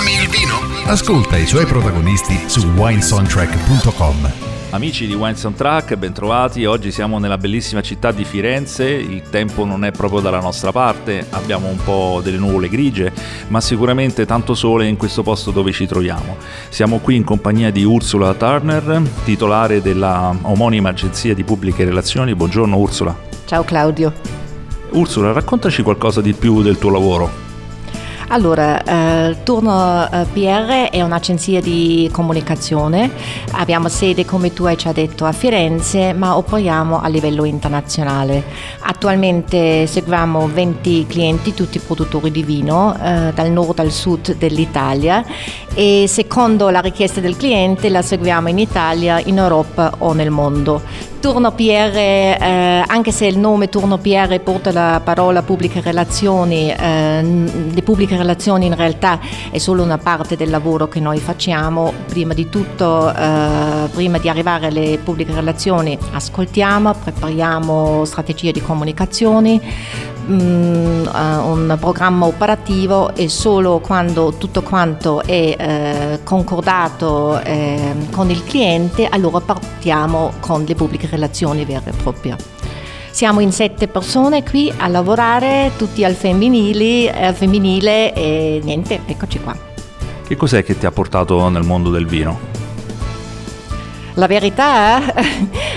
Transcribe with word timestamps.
Ami 0.00 0.12
il 0.12 0.30
vino? 0.30 0.54
Ascolta 0.86 1.36
i 1.36 1.44
suoi 1.44 1.66
protagonisti 1.66 2.48
su 2.48 2.66
winesoundtrack.com. 2.68 4.32
Amici 4.70 5.06
di 5.06 5.12
Wine 5.12 5.34
Soundtrack, 5.34 5.94
bentrovati. 5.96 6.64
Oggi 6.64 6.90
siamo 6.90 7.18
nella 7.18 7.36
bellissima 7.36 7.82
città 7.82 8.10
di 8.10 8.24
Firenze. 8.24 8.88
Il 8.88 9.28
tempo 9.28 9.66
non 9.66 9.84
è 9.84 9.90
proprio 9.90 10.20
dalla 10.20 10.40
nostra 10.40 10.72
parte, 10.72 11.26
abbiamo 11.28 11.68
un 11.68 11.76
po' 11.84 12.22
delle 12.24 12.38
nuvole 12.38 12.70
grigie, 12.70 13.12
ma 13.48 13.60
sicuramente 13.60 14.24
tanto 14.24 14.54
sole 14.54 14.86
in 14.86 14.96
questo 14.96 15.22
posto 15.22 15.50
dove 15.50 15.70
ci 15.70 15.86
troviamo. 15.86 16.38
Siamo 16.70 17.00
qui 17.00 17.16
in 17.16 17.24
compagnia 17.24 17.70
di 17.70 17.84
Ursula 17.84 18.32
Turner, 18.32 19.02
titolare 19.24 19.82
della 19.82 20.34
omonima 20.44 20.88
agenzia 20.88 21.34
di 21.34 21.44
pubbliche 21.44 21.84
relazioni. 21.84 22.34
Buongiorno 22.34 22.74
Ursula. 22.74 23.14
Ciao 23.44 23.64
Claudio. 23.64 24.14
Ursula, 24.92 25.32
raccontaci 25.32 25.82
qualcosa 25.82 26.22
di 26.22 26.32
più 26.32 26.62
del 26.62 26.78
tuo 26.78 26.88
lavoro. 26.88 27.48
Allora, 28.32 28.80
eh, 28.84 29.38
Turno 29.42 30.08
eh, 30.08 30.24
PR 30.32 30.88
è 30.90 31.02
un'agenzia 31.02 31.60
di 31.60 32.08
comunicazione, 32.12 33.10
abbiamo 33.52 33.88
sede 33.88 34.24
come 34.24 34.52
tu 34.52 34.66
hai 34.66 34.76
già 34.76 34.92
detto 34.92 35.24
a 35.24 35.32
Firenze, 35.32 36.12
ma 36.12 36.36
operiamo 36.36 37.00
a 37.00 37.08
livello 37.08 37.42
internazionale. 37.42 38.44
Attualmente 38.82 39.84
seguiamo 39.88 40.46
20 40.46 41.06
clienti, 41.08 41.54
tutti 41.54 41.80
produttori 41.80 42.30
di 42.30 42.44
vino, 42.44 42.96
eh, 43.02 43.32
dal 43.34 43.50
nord 43.50 43.80
al 43.80 43.90
sud 43.90 44.36
dell'Italia 44.36 45.24
e 45.74 46.06
secondo 46.08 46.68
la 46.68 46.80
richiesta 46.80 47.20
del 47.20 47.36
cliente 47.36 47.88
la 47.88 48.02
seguiamo 48.02 48.48
in 48.48 48.58
Italia, 48.58 49.20
in 49.24 49.38
Europa 49.38 49.92
o 49.98 50.12
nel 50.12 50.30
mondo. 50.30 50.82
Turno 51.20 51.52
PR, 51.52 51.96
eh, 51.96 52.82
anche 52.86 53.12
se 53.12 53.26
il 53.26 53.36
nome 53.38 53.68
Turno 53.68 53.98
PR 53.98 54.40
porta 54.40 54.72
la 54.72 55.02
parola 55.04 55.42
pubbliche 55.42 55.82
relazioni, 55.82 56.72
eh, 56.72 57.22
le 57.22 57.82
pubbliche 57.82 58.16
relazioni 58.16 58.64
in 58.64 58.74
realtà 58.74 59.20
è 59.50 59.58
solo 59.58 59.82
una 59.82 59.98
parte 59.98 60.34
del 60.34 60.48
lavoro 60.48 60.88
che 60.88 60.98
noi 60.98 61.18
facciamo. 61.18 61.92
Prima 62.08 62.32
di 62.32 62.48
tutto, 62.48 63.14
eh, 63.14 63.88
prima 63.92 64.16
di 64.16 64.30
arrivare 64.30 64.68
alle 64.68 64.98
pubbliche 65.04 65.34
relazioni, 65.34 65.96
ascoltiamo, 66.12 66.94
prepariamo 66.94 68.04
strategie 68.06 68.52
di 68.52 68.62
comunicazione, 68.62 69.60
mm, 70.30 71.06
un 71.06 71.76
programma 71.80 72.26
operativo 72.26 73.14
e 73.14 73.28
solo 73.28 73.80
quando 73.80 74.34
tutto 74.38 74.62
quanto 74.62 75.22
è 75.22 75.56
eh, 75.58 76.20
concordato 76.24 77.40
eh, 77.40 77.94
con 78.10 78.30
il 78.30 78.44
cliente 78.44 79.06
allora 79.06 79.40
partiamo 79.40 80.32
con 80.40 80.64
le 80.64 80.74
pubbliche 80.74 81.08
relazioni 81.08 81.64
vere 81.64 81.90
e 81.90 81.92
proprie. 81.92 82.36
Siamo 83.10 83.40
in 83.40 83.52
sette 83.52 83.88
persone 83.88 84.44
qui 84.44 84.72
a 84.76 84.86
lavorare, 84.86 85.72
tutti 85.76 86.04
al, 86.04 86.14
femminili, 86.14 87.08
al 87.08 87.34
femminile 87.34 88.14
e 88.14 88.60
niente, 88.62 89.00
eccoci 89.04 89.40
qua. 89.40 89.54
Che 90.26 90.36
cos'è 90.36 90.62
che 90.62 90.78
ti 90.78 90.86
ha 90.86 90.92
portato 90.92 91.48
nel 91.48 91.64
mondo 91.64 91.90
del 91.90 92.06
vino? 92.06 92.38
La 94.14 94.26
verità 94.26 95.14
eh, 95.14 95.24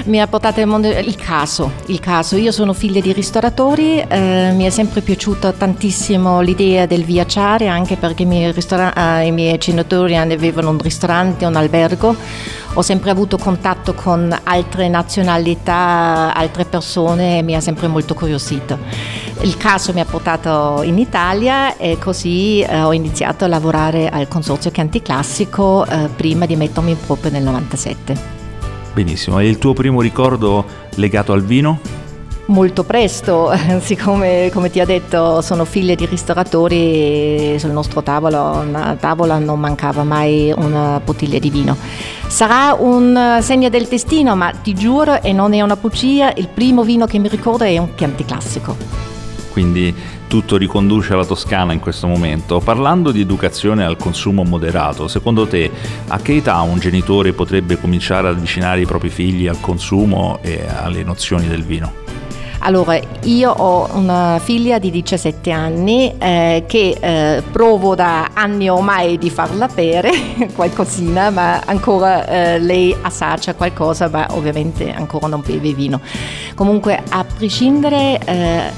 mi 0.05 0.19
ha 0.19 0.27
portato 0.27 0.59
il 0.59 0.67
mondo 0.67 0.87
il 0.89 1.15
caso, 1.15 1.71
il 1.85 1.99
caso. 1.99 2.35
Io 2.35 2.51
sono 2.51 2.73
figlia 2.73 2.99
di 2.99 3.13
ristoratori, 3.13 3.99
eh, 3.99 4.51
mi 4.53 4.65
è 4.65 4.69
sempre 4.69 5.01
piaciuta 5.01 5.53
tantissimo 5.53 6.41
l'idea 6.41 6.85
del 6.85 7.03
viaggiare, 7.05 7.67
anche 7.67 7.95
perché 7.95 8.23
i 8.23 8.25
miei, 8.25 8.51
ristora- 8.51 9.19
eh, 9.19 9.27
i 9.27 9.31
miei 9.31 9.57
genitori 9.57 10.17
avevano 10.17 10.71
un 10.71 10.79
ristorante, 10.79 11.45
un 11.45 11.55
albergo. 11.55 12.15
Ho 12.75 12.81
sempre 12.81 13.11
avuto 13.11 13.37
contatto 13.37 13.93
con 13.93 14.35
altre 14.43 14.89
nazionalità, 14.89 16.33
altre 16.33 16.65
persone 16.65 17.37
e 17.37 17.41
mi 17.43 17.55
ha 17.55 17.61
sempre 17.61 17.87
molto 17.87 18.15
curiosito. 18.15 18.79
Il 19.41 19.57
caso 19.57 19.93
mi 19.93 19.99
ha 19.99 20.05
portato 20.05 20.81
in 20.83 20.97
Italia 20.97 21.77
e 21.77 21.97
così 21.99 22.61
eh, 22.61 22.81
ho 22.81 22.91
iniziato 22.91 23.45
a 23.45 23.47
lavorare 23.47 24.09
al 24.09 24.27
Consorzio 24.27 24.71
Chianti 24.71 25.01
Classico 25.01 25.85
eh, 25.85 26.09
prima 26.15 26.45
di 26.45 26.55
mettermi 26.55 26.95
proprio 26.95 27.31
nel 27.31 27.43
97. 27.43 28.42
Benissimo, 28.93 29.39
e 29.39 29.49
il 29.49 29.57
tuo 29.57 29.73
primo 29.73 30.01
ricordo 30.01 30.63
legato 30.95 31.33
al 31.33 31.43
vino? 31.43 31.79
Molto 32.45 32.83
presto, 32.83 33.51
siccome 33.81 34.51
come 34.53 34.69
ti 34.69 34.79
ha 34.79 34.85
detto 34.85 35.41
sono 35.41 35.65
figlia 35.65 35.95
di 35.95 36.05
ristoratori, 36.05 37.57
sul 37.57 37.71
nostro 37.71 38.03
tavolo, 38.03 38.63
tavola 38.99 39.39
non 39.39 39.59
mancava 39.59 40.03
mai 40.03 40.53
una 40.55 41.01
bottiglia 41.03 41.39
di 41.39 41.49
vino. 41.49 41.75
Sarà 42.27 42.75
un 42.77 43.39
segno 43.41 43.69
del 43.69 43.87
destino, 43.87 44.35
ma 44.35 44.51
ti 44.51 44.75
giuro, 44.75 45.23
e 45.23 45.33
non 45.33 45.53
è 45.53 45.61
una 45.61 45.75
bugia, 45.75 46.31
il 46.35 46.49
primo 46.53 46.83
vino 46.83 47.07
che 47.07 47.17
mi 47.17 47.29
ricordo 47.29 47.63
è 47.63 47.77
un 47.79 47.95
Chianti 47.95 48.25
classico. 48.25 49.12
Quindi 49.53 49.93
tutto 50.27 50.57
riconduce 50.57 51.13
alla 51.13 51.25
Toscana 51.25 51.73
in 51.73 51.79
questo 51.79 52.07
momento. 52.07 52.59
Parlando 52.59 53.11
di 53.11 53.21
educazione 53.21 53.85
al 53.85 53.97
consumo 53.97 54.43
moderato, 54.43 55.07
secondo 55.07 55.45
te 55.45 55.69
a 56.07 56.19
che 56.19 56.37
età 56.37 56.59
un 56.61 56.79
genitore 56.79 57.33
potrebbe 57.33 57.79
cominciare 57.79 58.29
ad 58.29 58.35
avvicinare 58.35 58.81
i 58.81 58.85
propri 58.87 59.09
figli 59.09 59.47
al 59.47 59.59
consumo 59.61 60.39
e 60.41 60.65
alle 60.67 61.03
nozioni 61.03 61.47
del 61.47 61.63
vino? 61.63 62.01
Allora, 62.65 62.97
io 63.23 63.51
ho 63.51 63.89
una 63.93 64.39
figlia 64.41 64.79
di 64.79 64.89
17 64.89 65.51
anni 65.51 66.15
eh, 66.17 66.63
che 66.65 66.97
eh, 66.97 67.43
provo 67.51 67.93
da 67.93 68.29
anni 68.33 68.69
ormai 68.69 69.17
di 69.17 69.29
farla 69.29 69.67
bere 69.67 70.11
qualcosina, 70.55 71.29
ma 71.29 71.61
ancora 71.65 72.25
eh, 72.25 72.59
lei 72.59 72.95
assaggia 73.01 73.53
qualcosa, 73.53 74.07
ma 74.07 74.27
ovviamente 74.31 74.93
ancora 74.93 75.27
non 75.27 75.43
beve 75.45 75.73
vino. 75.73 75.99
Comunque, 76.55 77.03
a 77.09 77.25
prescindere 77.25 78.71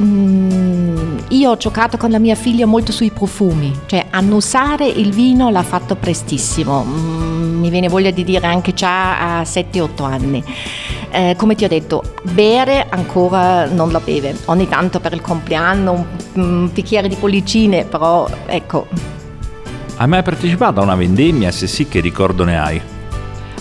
eh, 0.00 0.50
Mm, 0.90 1.18
io 1.28 1.50
ho 1.50 1.56
giocato 1.56 1.96
con 1.96 2.10
la 2.10 2.18
mia 2.18 2.34
figlia 2.34 2.64
molto 2.66 2.90
sui 2.92 3.10
profumi, 3.10 3.78
cioè 3.86 4.06
annusare 4.10 4.86
il 4.86 5.12
vino 5.12 5.50
l'ha 5.50 5.62
fatto 5.62 5.94
prestissimo, 5.94 6.84
mm, 6.84 7.60
mi 7.60 7.70
viene 7.70 7.88
voglia 7.88 8.10
di 8.10 8.24
dire 8.24 8.46
anche 8.46 8.72
già 8.72 9.38
a 9.38 9.44
7-8 9.44 10.04
anni. 10.04 10.42
Eh, 11.10 11.34
come 11.36 11.54
ti 11.54 11.64
ho 11.64 11.68
detto, 11.68 12.14
bere 12.32 12.86
ancora 12.88 13.66
non 13.66 13.90
la 13.90 14.00
beve, 14.00 14.36
ogni 14.46 14.68
tanto 14.68 15.00
per 15.00 15.12
il 15.12 15.20
compleanno 15.20 15.92
un, 15.92 16.42
un 16.42 16.70
bicchiere 16.72 17.08
di 17.08 17.16
pollicine, 17.16 17.84
però 17.84 18.28
ecco. 18.46 18.86
Hai 19.96 20.08
mai 20.08 20.22
partecipato 20.22 20.80
a 20.80 20.84
una 20.84 20.94
vendemmia? 20.94 21.50
Se 21.50 21.66
sì, 21.66 21.88
che 21.88 22.00
ricordo 22.00 22.44
ne 22.44 22.58
hai? 22.58 22.80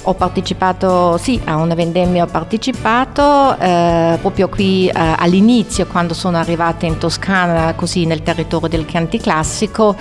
Ho 0.04 0.14
partecipato, 0.14 1.18
sì, 1.18 1.40
a 1.44 1.58
una 1.58 1.76
vendemmia 1.76 2.24
ho 2.24 2.28
partecipato, 2.28 3.58
eh, 3.60 4.18
proprio 4.20 4.48
qui 4.50 4.88
eh, 4.88 4.92
all'inizio 4.94 5.86
quando 5.86 6.14
sono 6.14 6.38
arrivata 6.38 6.86
in 6.86 6.98
Toscana, 6.98 7.74
così 7.76 8.06
nel 8.06 8.24
territorio 8.24 8.70
del 8.70 8.86
Chianti 8.86 9.20
Classico, 9.20 9.96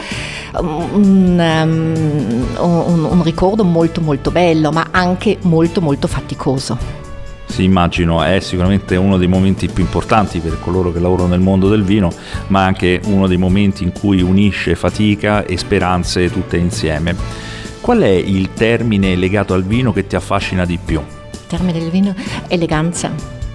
un, 0.61 1.39
um, 1.39 2.47
un, 2.59 3.05
un 3.05 3.23
ricordo 3.23 3.65
molto 3.65 4.01
molto 4.01 4.31
bello, 4.31 4.71
ma 4.71 4.89
anche 4.91 5.39
molto 5.43 5.81
molto 5.81 6.07
faticoso. 6.07 7.07
Sì, 7.49 7.65
immagino, 7.65 8.23
è 8.23 8.41
sicuramente 8.41 8.95
uno 8.97 9.17
dei 9.17 9.27
momenti 9.27 9.69
più 9.69 9.83
importanti 9.83 10.39
per 10.39 10.59
coloro 10.61 10.93
che 10.93 11.01
lavorano 11.01 11.29
nel 11.29 11.41
mondo 11.41 11.69
del 11.69 11.83
vino, 11.83 12.11
ma 12.49 12.65
anche 12.65 13.01
uno 13.07 13.27
dei 13.27 13.39
momenti 13.39 13.83
in 13.83 13.93
cui 13.93 14.23
unisce 14.23 14.77
fatica 14.77 15.45
e 15.45 15.57
speranze 15.57 16.31
tutte 16.31 16.57
insieme. 16.57 17.58
Qual 17.81 18.01
è 18.01 18.09
il 18.09 18.53
termine 18.53 19.17
legato 19.17 19.55
al 19.55 19.65
vino 19.65 19.93
che 19.93 20.07
ti 20.07 20.17
affascina 20.17 20.65
di 20.65 20.79
più? 20.83 21.01
Il 21.33 21.47
termine 21.47 21.79
del 21.79 21.91
vino? 21.91 22.15
Eleganza. 22.49 23.11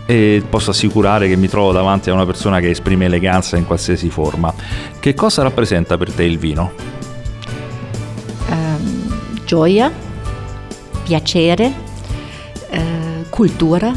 E 0.06 0.44
posso 0.50 0.72
assicurare 0.72 1.28
che 1.28 1.36
mi 1.36 1.48
trovo 1.48 1.72
davanti 1.72 2.10
a 2.10 2.14
una 2.14 2.25
persona 2.25 2.60
che 2.60 2.70
esprime 2.70 3.06
eleganza 3.06 3.58
in 3.58 3.66
qualsiasi 3.66 4.10
forma. 4.10 4.54
Che 5.00 5.14
cosa 5.14 5.44
rappresenta 5.44 5.98
per 5.98 6.12
te 6.12 6.24
il 6.24 6.38
vino? 6.38 6.94
ehm, 8.54 9.44
gioia, 9.46 9.92
piacere, 11.04 11.74
eh, 12.70 13.25
cultura, 13.30 13.92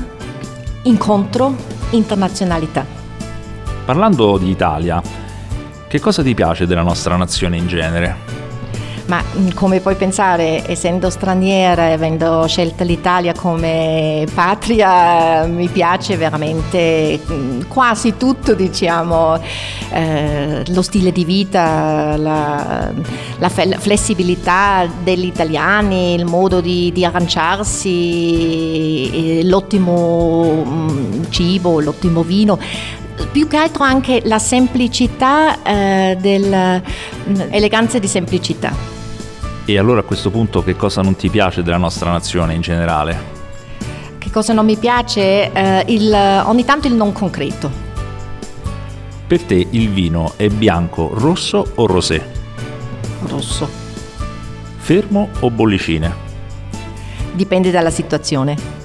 incontro, 0.82 1.54
internazionalità. 1.90 2.84
Parlando 3.84 4.38
di 4.38 4.50
Italia, 4.50 5.00
che 5.86 6.00
cosa 6.00 6.22
ti 6.22 6.34
piace 6.34 6.66
della 6.66 6.82
nostra 6.82 7.16
nazione 7.16 7.56
in 7.56 7.66
genere? 7.68 8.44
Ma 9.06 9.22
mm, 9.22 9.50
come 9.54 9.80
puoi 9.80 9.94
pensare, 9.94 10.68
essendo 10.68 11.10
straniera 11.10 11.88
e 11.88 11.92
avendo 11.92 12.44
scelto 12.48 12.82
l'Italia 12.82 13.32
come 13.34 14.26
patria, 14.34 15.44
mi 15.46 15.68
piace 15.68 16.16
veramente 16.16 17.20
mm, 17.30 17.60
quasi 17.68 18.16
tutto, 18.16 18.54
diciamo, 18.54 19.40
eh, 19.92 20.64
lo 20.66 20.82
stile 20.82 21.12
di 21.12 21.24
vita, 21.24 22.16
la, 22.16 22.92
la, 23.38 23.48
flessibilità 23.48 24.88
degli 25.02 25.26
italiani, 25.26 26.14
il 26.14 26.24
modo 26.24 26.60
di, 26.60 26.90
di 26.92 27.04
arrangiarsi, 27.04 27.88
l'ottimo 29.44 30.64
mm, 30.66 31.26
cibo, 31.30 31.80
l'ottimo 31.80 32.22
vino 32.22 32.58
più 33.32 33.46
che 33.48 33.56
altro 33.56 33.82
anche 33.82 34.20
la 34.24 34.38
semplicità 34.38 35.62
eh, 35.62 36.16
dell'eleganza 36.20 37.98
di 37.98 38.08
semplicità. 38.08 38.95
E 39.68 39.78
allora 39.78 39.98
a 39.98 40.02
questo 40.04 40.30
punto 40.30 40.62
che 40.62 40.76
cosa 40.76 41.02
non 41.02 41.16
ti 41.16 41.28
piace 41.28 41.64
della 41.64 41.76
nostra 41.76 42.12
nazione 42.12 42.54
in 42.54 42.60
generale? 42.60 43.34
Che 44.16 44.30
cosa 44.30 44.52
non 44.52 44.64
mi 44.64 44.76
piace? 44.76 45.50
Eh, 45.52 45.84
il, 45.88 46.14
ogni 46.44 46.64
tanto 46.64 46.86
il 46.86 46.94
non 46.94 47.10
concreto. 47.10 47.68
Per 49.26 49.42
te 49.42 49.66
il 49.68 49.90
vino 49.90 50.34
è 50.36 50.46
bianco, 50.46 51.10
rosso 51.14 51.72
o 51.74 51.86
rosé? 51.86 52.24
Rosso. 53.22 53.68
Fermo 54.76 55.30
o 55.40 55.50
bollicine? 55.50 56.14
Dipende 57.32 57.72
dalla 57.72 57.90
situazione. 57.90 58.75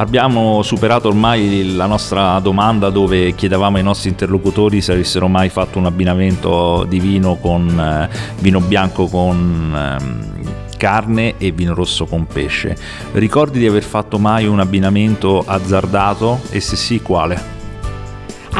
Abbiamo 0.00 0.62
superato 0.62 1.08
ormai 1.08 1.74
la 1.74 1.84
nostra 1.84 2.38
domanda 2.38 2.88
dove 2.88 3.34
chiedevamo 3.34 3.76
ai 3.76 3.82
nostri 3.82 4.08
interlocutori 4.08 4.80
se 4.80 4.92
avessero 4.92 5.28
mai 5.28 5.50
fatto 5.50 5.78
un 5.78 5.84
abbinamento 5.84 6.86
di 6.88 6.98
vino 6.98 7.36
con 7.36 7.68
eh, 7.78 8.08
vino 8.38 8.60
bianco 8.60 9.08
con 9.08 9.74
eh, 9.76 10.76
carne 10.78 11.34
e 11.36 11.50
vino 11.50 11.74
rosso 11.74 12.06
con 12.06 12.26
pesce. 12.26 12.74
Ricordi 13.12 13.58
di 13.58 13.66
aver 13.66 13.82
fatto 13.82 14.18
mai 14.18 14.46
un 14.46 14.58
abbinamento 14.58 15.44
azzardato 15.46 16.40
e 16.48 16.60
se 16.60 16.76
sì 16.76 17.02
quale? 17.02 17.59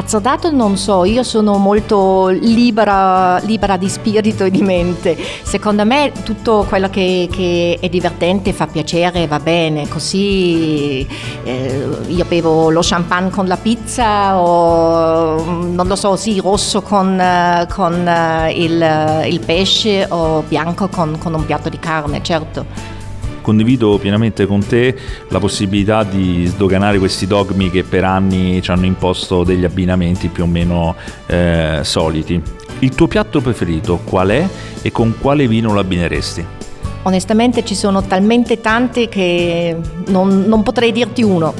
Azzardato 0.00 0.50
non 0.50 0.78
so, 0.78 1.04
io 1.04 1.22
sono 1.22 1.58
molto 1.58 2.28
libera, 2.28 3.38
libera, 3.40 3.76
di 3.76 3.86
spirito 3.86 4.44
e 4.44 4.50
di 4.50 4.62
mente. 4.62 5.14
Secondo 5.42 5.84
me 5.84 6.10
tutto 6.24 6.64
quello 6.66 6.88
che, 6.88 7.28
che 7.30 7.76
è 7.78 7.88
divertente 7.90 8.54
fa 8.54 8.66
piacere, 8.66 9.26
va 9.26 9.38
bene. 9.40 9.86
Così 9.88 11.06
eh, 11.44 11.86
io 12.06 12.24
bevo 12.26 12.70
lo 12.70 12.80
champagne 12.82 13.28
con 13.28 13.46
la 13.46 13.58
pizza 13.58 14.38
o 14.40 15.44
non 15.44 15.86
lo 15.86 15.96
so, 15.96 16.16
sì, 16.16 16.40
rosso 16.40 16.80
con, 16.80 17.22
con 17.70 18.08
eh, 18.08 18.52
il, 18.52 19.26
il, 19.30 19.40
pesce 19.40 20.06
o 20.08 20.42
bianco 20.48 20.88
con, 20.88 21.18
con 21.18 21.34
un 21.34 21.44
piatto 21.44 21.68
di 21.68 21.78
carne, 21.78 22.22
certo 22.22 22.99
condivido 23.40 23.98
pienamente 23.98 24.46
con 24.46 24.64
te 24.64 24.96
la 25.28 25.38
possibilità 25.38 26.02
di 26.02 26.46
sdoganare 26.46 26.98
questi 26.98 27.26
dogmi 27.26 27.70
che 27.70 27.84
per 27.84 28.04
anni 28.04 28.60
ci 28.62 28.70
hanno 28.70 28.86
imposto 28.86 29.44
degli 29.44 29.64
abbinamenti 29.64 30.28
più 30.28 30.44
o 30.44 30.46
meno 30.46 30.94
eh, 31.26 31.80
soliti. 31.82 32.40
Il 32.80 32.94
tuo 32.94 33.08
piatto 33.08 33.40
preferito 33.40 34.00
qual 34.04 34.28
è 34.28 34.48
e 34.82 34.90
con 34.90 35.16
quale 35.20 35.46
vino 35.46 35.72
lo 35.72 35.80
abbineresti? 35.80 36.58
Onestamente 37.02 37.64
ci 37.64 37.74
sono 37.74 38.02
talmente 38.02 38.60
tanti 38.60 39.08
che 39.08 39.76
non, 40.08 40.44
non 40.46 40.62
potrei 40.62 40.92
dirti 40.92 41.22
uno. 41.22 41.52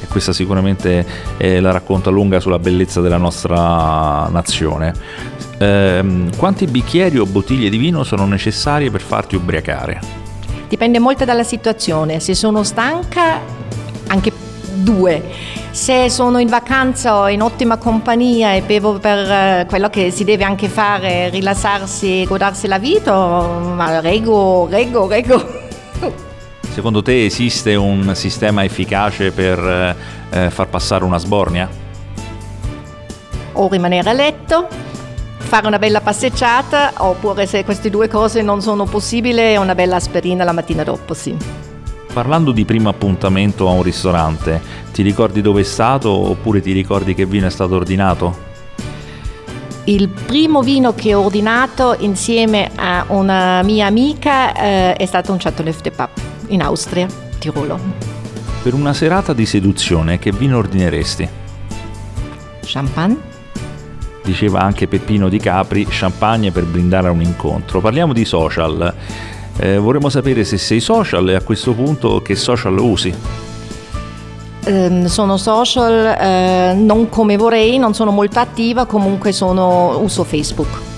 E 0.00 0.06
questa 0.06 0.32
sicuramente 0.32 1.06
è 1.36 1.60
la 1.60 1.72
racconta 1.72 2.10
lunga 2.10 2.40
sulla 2.40 2.58
bellezza 2.58 3.00
della 3.00 3.18
nostra 3.18 4.28
nazione. 4.30 4.92
Eh, 5.58 6.24
quanti 6.36 6.66
bicchieri 6.66 7.18
o 7.18 7.26
bottiglie 7.26 7.68
di 7.68 7.76
vino 7.76 8.02
sono 8.02 8.26
necessarie 8.26 8.90
per 8.90 9.00
farti 9.00 9.36
ubriacare? 9.36 10.21
Dipende 10.72 10.98
molto 10.98 11.26
dalla 11.26 11.44
situazione. 11.44 12.18
Se 12.18 12.34
sono 12.34 12.62
stanca, 12.62 13.42
anche 14.06 14.32
due. 14.72 15.22
Se 15.70 16.08
sono 16.08 16.38
in 16.38 16.48
vacanza 16.48 17.18
o 17.18 17.28
in 17.28 17.42
ottima 17.42 17.76
compagnia 17.76 18.54
e 18.54 18.62
bevo 18.62 18.98
per 18.98 19.18
eh, 19.18 19.66
quello 19.68 19.90
che 19.90 20.10
si 20.10 20.24
deve 20.24 20.44
anche 20.44 20.68
fare, 20.68 21.28
rilassarsi 21.28 22.22
e 22.22 22.24
godarsi 22.24 22.68
la 22.68 22.78
vita, 22.78 23.12
ma 23.14 24.00
reggo, 24.00 24.66
reggo, 24.70 25.06
reggo. 25.08 25.44
Secondo 26.72 27.02
te 27.02 27.26
esiste 27.26 27.74
un 27.74 28.14
sistema 28.14 28.64
efficace 28.64 29.30
per 29.30 29.94
eh, 30.30 30.48
far 30.48 30.68
passare 30.68 31.04
una 31.04 31.18
sbornia? 31.18 31.68
O 33.52 33.68
rimanere 33.68 34.08
a 34.08 34.14
letto 34.14 34.68
fare 35.52 35.66
una 35.66 35.78
bella 35.78 36.00
passeggiata 36.00 36.94
oppure 36.96 37.44
se 37.44 37.62
queste 37.62 37.90
due 37.90 38.08
cose 38.08 38.40
non 38.40 38.62
sono 38.62 38.86
possibili 38.86 39.54
una 39.56 39.74
bella 39.74 39.96
aspirina 39.96 40.44
la 40.44 40.52
mattina 40.52 40.82
dopo, 40.82 41.12
sì. 41.12 41.36
Parlando 42.10 42.52
di 42.52 42.64
primo 42.64 42.88
appuntamento 42.88 43.68
a 43.68 43.72
un 43.72 43.82
ristorante, 43.82 44.62
ti 44.92 45.02
ricordi 45.02 45.42
dove 45.42 45.60
è 45.60 45.64
stato 45.64 46.08
oppure 46.08 46.62
ti 46.62 46.72
ricordi 46.72 47.14
che 47.14 47.26
vino 47.26 47.48
è 47.48 47.50
stato 47.50 47.74
ordinato? 47.74 48.34
Il 49.84 50.08
primo 50.08 50.62
vino 50.62 50.94
che 50.94 51.12
ho 51.12 51.22
ordinato 51.22 51.96
insieme 51.98 52.70
a 52.74 53.04
una 53.08 53.62
mia 53.62 53.84
amica 53.84 54.54
eh, 54.54 54.94
è 54.94 55.04
stato 55.04 55.32
un 55.32 55.38
Chateauneuf 55.38 55.82
de 55.82 55.90
Pape 55.90 56.20
in 56.46 56.62
Austria, 56.62 57.06
Tirolo. 57.38 57.78
Per 58.62 58.72
una 58.72 58.94
serata 58.94 59.34
di 59.34 59.44
seduzione 59.44 60.18
che 60.18 60.32
vino 60.32 60.56
ordineresti? 60.56 61.28
Champagne? 62.62 63.31
Diceva 64.22 64.60
anche 64.60 64.86
Peppino 64.86 65.28
Di 65.28 65.38
Capri, 65.38 65.86
champagne 65.88 66.50
per 66.50 66.64
brindare 66.64 67.08
a 67.08 67.10
un 67.10 67.22
incontro. 67.22 67.80
Parliamo 67.80 68.12
di 68.12 68.24
social. 68.24 68.94
Eh, 69.58 69.76
vorremmo 69.78 70.08
sapere 70.08 70.44
se 70.44 70.56
sei 70.56 70.80
social 70.80 71.28
e 71.28 71.34
a 71.34 71.42
questo 71.42 71.72
punto 71.72 72.22
che 72.22 72.34
social 72.34 72.78
usi. 72.78 73.14
Eh, 74.64 75.08
sono 75.08 75.36
social 75.36 76.16
eh, 76.18 76.74
non 76.74 77.08
come 77.08 77.36
vorrei, 77.36 77.78
non 77.78 77.94
sono 77.94 78.12
molto 78.12 78.38
attiva, 78.38 78.86
comunque 78.86 79.32
sono, 79.32 79.98
uso 79.98 80.24
Facebook. 80.24 80.90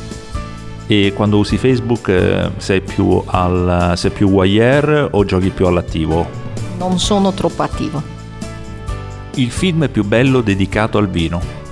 E 0.87 1.13
quando 1.15 1.39
usi 1.39 1.57
Facebook 1.57 2.09
eh, 2.09 2.51
sei 2.59 2.83
più, 2.83 3.23
al, 3.25 3.95
sei 3.97 4.11
più 4.11 4.29
wire 4.29 5.09
o 5.11 5.25
giochi 5.25 5.49
più 5.49 5.67
all'attivo? 5.67 6.27
Non 6.79 6.99
sono 6.99 7.33
troppo 7.33 7.63
attivo. 7.63 8.03
Il 9.37 9.51
film 9.51 9.89
più 9.91 10.05
bello 10.05 10.43
dedicato 10.43 10.99
al 10.99 11.09
vino? 11.09 11.64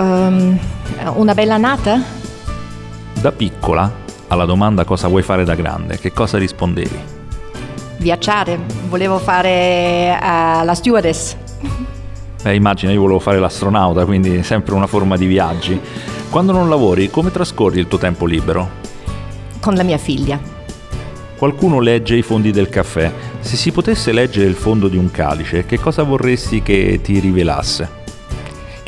Um, 0.00 0.58
una 1.16 1.34
bella 1.34 1.58
nata? 1.58 2.02
Da 3.20 3.32
piccola, 3.32 3.92
alla 4.28 4.46
domanda 4.46 4.84
cosa 4.84 5.08
vuoi 5.08 5.22
fare 5.22 5.44
da 5.44 5.54
grande, 5.54 5.98
che 5.98 6.10
cosa 6.10 6.38
rispondevi? 6.38 6.98
Viaggiare, 7.98 8.58
volevo 8.88 9.18
fare 9.18 10.18
uh, 10.18 10.64
la 10.64 10.72
stewardess. 10.74 11.36
Beh, 12.42 12.54
immagina, 12.54 12.92
io 12.92 13.02
volevo 13.02 13.18
fare 13.18 13.38
l'astronauta, 13.38 14.06
quindi 14.06 14.42
sempre 14.42 14.72
una 14.72 14.86
forma 14.86 15.18
di 15.18 15.26
viaggi. 15.26 15.78
Quando 16.30 16.52
non 16.52 16.70
lavori, 16.70 17.10
come 17.10 17.30
trascorri 17.30 17.78
il 17.78 17.86
tuo 17.86 17.98
tempo 17.98 18.24
libero? 18.24 18.70
Con 19.60 19.74
la 19.74 19.82
mia 19.82 19.98
figlia. 19.98 20.40
Qualcuno 21.36 21.78
legge 21.78 22.16
i 22.16 22.22
fondi 22.22 22.52
del 22.52 22.70
caffè. 22.70 23.12
Se 23.40 23.54
si 23.56 23.70
potesse 23.70 24.12
leggere 24.12 24.46
il 24.46 24.54
fondo 24.54 24.88
di 24.88 24.96
un 24.96 25.10
calice, 25.10 25.66
che 25.66 25.78
cosa 25.78 26.04
vorresti 26.04 26.62
che 26.62 27.00
ti 27.02 27.18
rivelasse? 27.18 27.99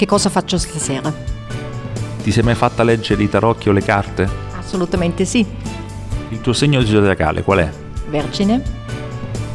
Che 0.03 0.09
cosa 0.09 0.31
faccio 0.31 0.59
stasera. 0.59 1.15
Ti 2.25 2.33
sei 2.33 2.43
mai 2.43 2.57
fatta 2.57 2.83
leggere 2.83 3.23
i 3.23 3.29
tarocchi 3.29 3.69
o 3.69 3.73
le 3.73 3.83
carte? 3.83 4.29
Assolutamente 4.59 5.25
sì. 5.25 5.47
Il 6.31 6.41
tuo 6.41 6.53
segno 6.53 6.85
zodiacale 6.85 7.45
qual 7.45 7.59
è? 7.61 7.71
Vergine. 8.09 8.61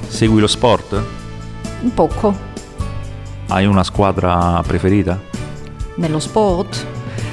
Segui 0.07 0.39
lo 0.39 0.47
sport? 0.47 1.03
Un 1.81 1.93
poco. 1.93 2.33
Hai 3.49 3.65
una 3.65 3.83
squadra 3.83 4.63
preferita? 4.65 5.19
Nello 5.95 6.19
sport? 6.19 6.85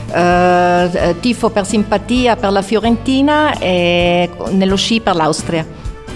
Uh, 0.09 1.14
tifo 1.21 1.50
per 1.50 1.66
simpatia 1.66 2.35
per 2.35 2.50
la 2.50 2.62
Fiorentina 2.62 3.56
e 3.61 4.28
nello 4.50 4.75
sci 4.75 4.99
per 4.99 5.14
l'Austria. 5.14 5.64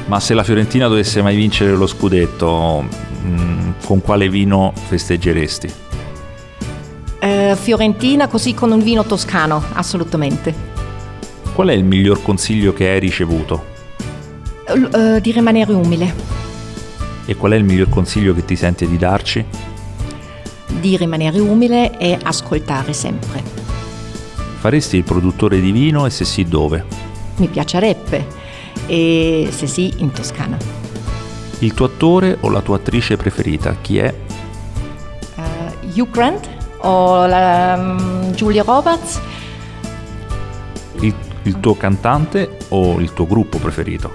Ma 0.06 0.18
se 0.18 0.34
la 0.34 0.42
Fiorentina 0.42 0.88
dovesse 0.88 1.22
mai 1.22 1.36
vincere 1.36 1.76
lo 1.76 1.86
scudetto, 1.86 2.84
mm, 3.24 3.70
con 3.84 4.00
quale 4.00 4.28
vino 4.28 4.72
festeggeresti? 4.74 5.86
Eh, 7.50 7.56
fiorentina 7.56 8.28
così 8.28 8.54
con 8.54 8.70
un 8.70 8.82
vino 8.82 9.04
toscano, 9.04 9.62
assolutamente. 9.72 10.54
Qual 11.54 11.68
è 11.68 11.72
il 11.72 11.84
miglior 11.84 12.22
consiglio 12.22 12.72
che 12.72 12.88
hai 12.88 13.00
ricevuto? 13.00 13.64
L- 14.74 14.88
uh, 14.92 15.20
di 15.20 15.32
rimanere 15.32 15.72
umile. 15.72 16.14
E 17.24 17.36
qual 17.36 17.52
è 17.52 17.56
il 17.56 17.64
miglior 17.64 17.88
consiglio 17.88 18.34
che 18.34 18.44
ti 18.44 18.56
senti 18.56 18.86
di 18.86 18.96
darci? 18.96 19.44
Di 20.80 20.96
rimanere 20.96 21.40
umile 21.40 21.98
e 21.98 22.18
ascoltare 22.22 22.92
sempre. 22.92 23.42
Faresti 24.58 24.96
il 24.96 25.04
produttore 25.04 25.60
di 25.60 25.70
vino 25.72 26.06
e 26.06 26.10
se 26.10 26.24
sì 26.24 26.44
dove? 26.44 26.84
Mi 27.36 27.48
piacerebbe. 27.48 28.26
E 28.86 29.48
se 29.50 29.66
sì, 29.66 29.94
in 29.98 30.12
Toscana. 30.12 30.56
Il 31.60 31.74
tuo 31.74 31.86
attore 31.86 32.36
o 32.40 32.50
la 32.50 32.60
tua 32.60 32.76
attrice 32.76 33.16
preferita, 33.16 33.76
chi 33.80 33.98
è? 33.98 34.14
Uh, 35.34 36.00
Hugh 36.00 36.10
Grant 36.10 36.56
o 36.80 37.26
la, 37.26 37.74
um, 37.76 38.32
Julia 38.32 38.62
Roberts? 38.62 39.20
Il, 41.00 41.14
il 41.42 41.60
tuo 41.60 41.74
cantante 41.76 42.58
o 42.68 43.00
il 43.00 43.12
tuo 43.12 43.26
gruppo 43.26 43.58
preferito? 43.58 44.14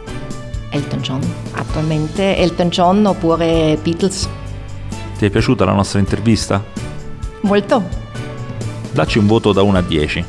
Elton 0.69 0.99
John. 1.01 1.21
Attualmente 1.53 2.37
Elton 2.37 2.69
John 2.69 3.05
oppure 3.05 3.77
Beatles. 3.81 4.27
Ti 5.17 5.25
è 5.25 5.29
piaciuta 5.29 5.65
la 5.65 5.73
nostra 5.73 5.99
intervista? 5.99 6.63
Molto. 7.41 7.83
Dacci 8.91 9.17
un 9.17 9.27
voto 9.27 9.51
da 9.53 9.61
1 9.61 9.77
a 9.77 9.81
10. 9.81 10.25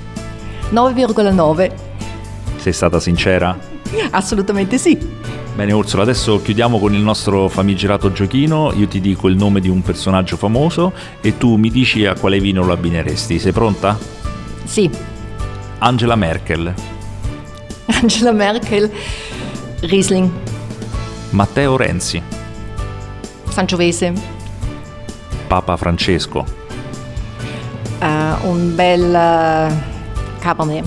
9,9. 0.71 1.73
Sei 2.57 2.73
stata 2.73 3.01
sincera? 3.01 3.57
Assolutamente 4.11 4.79
sì. 4.79 4.99
Bene 5.55 5.71
Ursula, 5.73 6.03
adesso 6.03 6.43
chiudiamo 6.43 6.81
con 6.81 6.95
il 6.95 7.01
nostro 7.01 7.49
famigerato 7.49 8.11
giochino, 8.11 8.73
io 8.75 8.89
ti 8.89 9.01
dico 9.01 9.29
il 9.29 9.37
nome 9.37 9.61
di 9.61 9.69
un 9.69 9.83
personaggio 9.83 10.37
famoso 10.37 10.93
e 11.21 11.39
tu 11.39 11.55
mi 11.55 11.71
dici 11.71 12.05
a 12.07 12.15
quale 12.15 12.41
vino 12.41 12.65
lo 12.65 12.73
abbineresti. 12.73 13.39
Sei 13.39 13.53
pronta? 13.53 13.97
Sì. 14.65 14.91
Angela 15.79 16.17
Merkel. 16.17 16.75
Angela 17.87 18.33
Merkel, 18.33 18.91
Riesling, 19.83 20.29
Matteo 21.31 21.77
Renzi. 21.77 22.21
Sangiovese, 23.49 24.13
Papa 25.47 25.77
Francesco. 25.77 26.45
uh, 28.01 28.49
un 28.49 28.75
bel 28.75 29.03
uh, 29.05 30.41
Cabernet, 30.41 30.85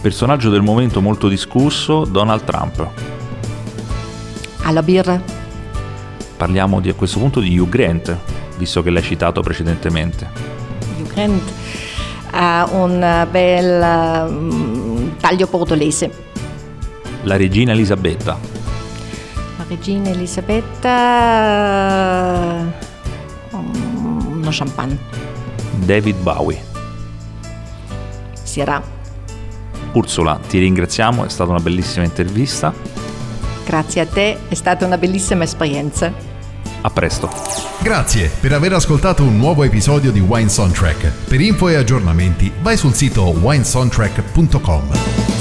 Personaggio 0.00 0.50
del 0.50 0.62
momento 0.62 1.00
molto 1.00 1.28
discusso, 1.28 2.04
Donald 2.04 2.44
Trump. 2.44 3.03
Alla 4.64 4.82
birra, 4.82 5.20
Parliamo 6.36 6.80
di, 6.80 6.88
a 6.88 6.94
questo 6.94 7.20
punto 7.20 7.38
di 7.40 7.56
Hugh 7.58 7.68
Grant, 7.68 8.16
visto 8.58 8.82
che 8.82 8.90
l'hai 8.90 9.02
citato 9.02 9.40
precedentemente. 9.40 10.28
Hugh 10.98 11.06
Grant, 11.12 11.52
uh, 12.32 12.66
un 12.76 13.26
bel 13.30 13.80
uh, 13.80 15.16
taglio 15.18 15.46
portolese, 15.46 16.10
La 17.22 17.36
regina 17.36 17.70
Elisabetta. 17.72 18.36
la 19.56 19.64
regina 19.68 20.08
Elisabetta, 20.10 20.90
uh, 23.50 23.56
uno 23.56 24.48
champagne, 24.50 24.98
David 25.76 26.16
Bowie. 26.16 26.62
Sierra. 28.42 28.82
Ursula, 29.92 30.40
ti 30.48 30.58
ringraziamo, 30.58 31.24
è 31.24 31.28
stata 31.28 31.50
una 31.50 31.60
bellissima 31.60 32.04
intervista. 32.04 32.93
Grazie 33.64 34.02
a 34.02 34.06
te, 34.06 34.38
è 34.48 34.54
stata 34.54 34.84
una 34.84 34.98
bellissima 34.98 35.44
esperienza. 35.44 36.12
A 36.82 36.90
presto. 36.90 37.30
Grazie 37.82 38.30
per 38.40 38.52
aver 38.52 38.74
ascoltato 38.74 39.22
un 39.22 39.38
nuovo 39.38 39.64
episodio 39.64 40.12
di 40.12 40.20
Wine 40.20 40.50
Soundtrack. 40.50 41.28
Per 41.28 41.40
info 41.40 41.68
e 41.68 41.76
aggiornamenti 41.76 42.52
vai 42.60 42.76
sul 42.76 42.92
sito 42.92 43.24
winesoundtrack.com. 43.24 45.32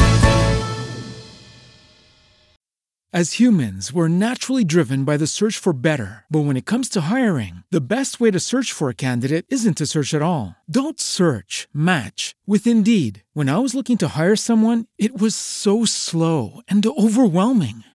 As 3.16 3.34
humans, 3.34 3.94
we're 3.94 4.08
naturally 4.08 4.66
driven 4.66 5.04
by 5.04 5.18
the 5.18 5.28
search 5.28 5.60
for 5.60 5.72
better. 5.72 6.26
But 6.32 6.46
when 6.46 6.58
it 6.58 6.66
comes 6.66 6.90
to 6.90 7.14
hiring, 7.14 7.62
the 7.70 7.80
best 7.80 8.20
way 8.20 8.32
to 8.32 8.40
search 8.40 8.72
for 8.72 8.90
a 8.90 8.96
candidate 8.96 9.46
isn't 9.50 9.78
to 9.78 9.86
search 9.86 10.16
at 10.16 10.24
all. 10.24 10.56
Don't 10.68 11.00
search, 11.00 11.68
match 11.72 12.34
with 12.48 12.66
Indeed. 12.66 13.22
When 13.34 13.50
I 13.50 13.60
was 13.60 13.76
looking 13.76 13.98
to 13.98 14.18
hire 14.18 14.36
someone, 14.36 14.88
it 14.98 15.22
was 15.22 15.36
so 15.36 15.86
slow 15.86 16.62
and 16.68 16.84
overwhelming. 16.88 17.84